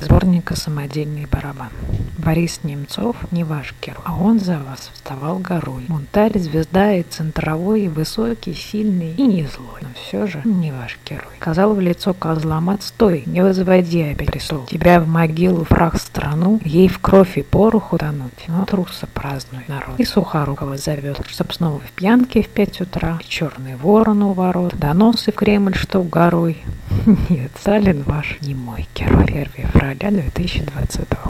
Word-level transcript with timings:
сборника 0.00 0.56
самодельный 0.56 1.26
барабан 1.26 1.70
Борис 2.20 2.60
Немцов 2.64 3.16
не 3.32 3.44
ваш 3.44 3.74
герой, 3.80 4.02
а 4.04 4.16
он 4.16 4.38
за 4.38 4.58
вас 4.58 4.90
вставал 4.92 5.38
горой. 5.38 5.84
Бунтарь, 5.88 6.38
звезда 6.38 6.92
и 6.92 7.02
центровой, 7.02 7.82
и 7.82 7.88
высокий, 7.88 8.54
сильный 8.54 9.14
и 9.14 9.26
не 9.26 9.46
злой. 9.46 9.80
Но 9.80 9.88
все 9.94 10.26
же 10.26 10.42
не 10.44 10.70
ваш 10.70 10.98
герой. 11.04 11.32
Сказал 11.40 11.74
в 11.74 11.80
лицо 11.80 12.12
козлам, 12.12 12.70
отстой, 12.70 13.22
не 13.26 13.42
возводи 13.42 14.02
опять 14.02 14.30
престол. 14.30 14.66
Тебя 14.66 15.00
в 15.00 15.08
могилу, 15.08 15.64
прах 15.64 15.96
страну, 15.96 16.60
ей 16.64 16.88
в 16.88 16.98
кровь 16.98 17.38
и 17.38 17.42
пороху 17.42 17.96
тонуть. 17.96 18.44
Но 18.48 18.66
труса 18.66 19.06
празднует 19.12 19.68
народ. 19.68 19.98
И 19.98 20.04
Сухорукова 20.04 20.76
зовет, 20.76 21.20
чтоб 21.28 21.52
снова 21.52 21.80
в 21.80 21.90
пьянке 21.92 22.42
в 22.42 22.48
пять 22.48 22.80
утра, 22.80 23.18
и 23.20 23.28
черный 23.28 23.76
ворон 23.76 24.22
у 24.22 24.32
ворот, 24.32 24.76
доносы 24.76 25.32
в 25.32 25.36
Кремль, 25.36 25.74
что 25.74 26.02
горой. 26.02 26.62
Нет, 27.28 27.50
Сталин 27.58 28.02
ваш 28.02 28.38
не 28.42 28.54
мой 28.54 28.86
герой. 28.94 29.24
1 29.24 29.46
февраля 29.54 30.10
2020 30.10 31.10